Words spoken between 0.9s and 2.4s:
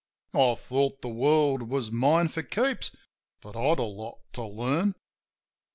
the world was mine